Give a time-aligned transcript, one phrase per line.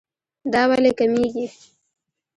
[0.53, 1.45] دا ولې کميږي